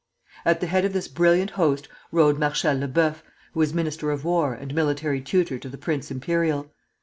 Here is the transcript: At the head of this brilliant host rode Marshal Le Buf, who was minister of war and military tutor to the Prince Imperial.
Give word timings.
At 0.45 0.61
the 0.61 0.65
head 0.65 0.83
of 0.83 0.93
this 0.93 1.07
brilliant 1.07 1.51
host 1.51 1.87
rode 2.11 2.39
Marshal 2.39 2.73
Le 2.75 2.87
Buf, 2.87 3.23
who 3.53 3.59
was 3.59 3.71
minister 3.71 4.09
of 4.09 4.25
war 4.25 4.55
and 4.55 4.73
military 4.73 5.21
tutor 5.21 5.59
to 5.59 5.69
the 5.69 5.77
Prince 5.77 6.09
Imperial. 6.09 6.71